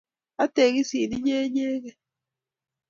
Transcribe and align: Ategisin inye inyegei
Ategisin 0.43 1.11
inye 1.17 1.37
inyegei 1.47 1.91